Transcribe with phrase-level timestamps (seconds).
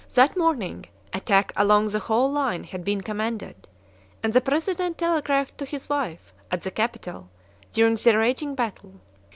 [0.15, 3.67] That morning, attack along the whole line had been commanded,
[4.23, 7.29] and the President telegraphed to his wife, at the capital,
[7.71, 8.95] during the raging battle.